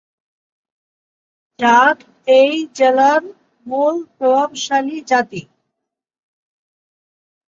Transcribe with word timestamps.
জাট 1.59 1.97
এই 2.37 2.53
জেলার 2.77 3.23
মূল 3.65 3.95
প্রভাবশালী 4.17 4.97
জাতি। 5.07 5.41